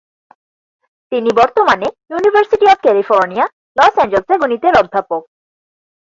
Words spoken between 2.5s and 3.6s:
of California,